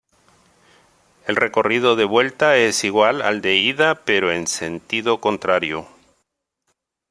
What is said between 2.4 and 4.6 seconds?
es igual al de ida pero en